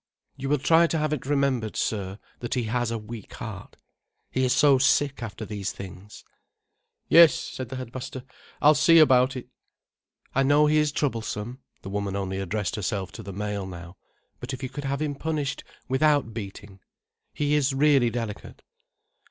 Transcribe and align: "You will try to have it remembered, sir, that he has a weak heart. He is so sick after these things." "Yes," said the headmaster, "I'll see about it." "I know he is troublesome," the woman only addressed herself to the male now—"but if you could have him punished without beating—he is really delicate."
"You 0.35 0.49
will 0.49 0.57
try 0.57 0.87
to 0.87 0.97
have 0.97 1.13
it 1.13 1.27
remembered, 1.27 1.75
sir, 1.77 2.17
that 2.39 2.55
he 2.55 2.63
has 2.63 2.89
a 2.89 2.97
weak 2.97 3.35
heart. 3.35 3.77
He 4.31 4.43
is 4.43 4.51
so 4.51 4.79
sick 4.79 5.21
after 5.21 5.45
these 5.45 5.71
things." 5.71 6.23
"Yes," 7.07 7.35
said 7.35 7.69
the 7.69 7.75
headmaster, 7.75 8.23
"I'll 8.63 8.73
see 8.73 8.97
about 8.97 9.35
it." 9.35 9.49
"I 10.33 10.41
know 10.41 10.65
he 10.65 10.77
is 10.77 10.91
troublesome," 10.91 11.59
the 11.83 11.91
woman 11.91 12.15
only 12.15 12.39
addressed 12.39 12.77
herself 12.77 13.11
to 13.11 13.21
the 13.21 13.31
male 13.31 13.67
now—"but 13.67 14.53
if 14.55 14.63
you 14.63 14.69
could 14.69 14.85
have 14.85 15.03
him 15.03 15.13
punished 15.13 15.63
without 15.87 16.33
beating—he 16.33 17.53
is 17.53 17.71
really 17.75 18.09
delicate." 18.09 18.63